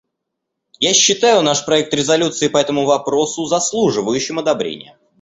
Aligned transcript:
Я 0.79 0.95
считаю 0.95 1.43
наш 1.43 1.63
проект 1.63 1.93
резолюции 1.93 2.47
по 2.47 2.57
этому 2.57 2.85
вопросу 2.87 3.45
заслуживающим 3.45 4.39
одобрения. 4.39 4.97